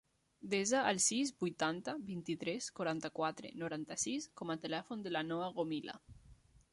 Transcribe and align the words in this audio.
Desa 0.51 0.79
el 0.91 0.99
sis, 1.07 1.31
vuitanta, 1.43 1.93
vint-i-tres, 2.07 2.69
quaranta-quatre, 2.79 3.51
noranta-sis 3.65 4.27
com 4.41 4.55
a 4.55 4.59
telèfon 4.67 5.05
de 5.09 5.13
la 5.17 5.23
Noa 5.33 5.55
Gomila. 5.59 5.99